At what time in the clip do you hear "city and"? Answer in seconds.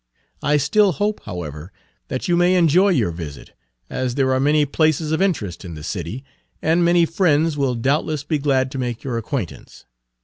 5.83-6.83